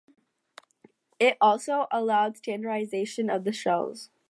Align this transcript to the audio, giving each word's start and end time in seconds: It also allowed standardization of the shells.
It 1.19 1.37
also 1.39 1.85
allowed 1.91 2.35
standardization 2.35 3.29
of 3.29 3.43
the 3.43 3.51
shells. 3.53 4.09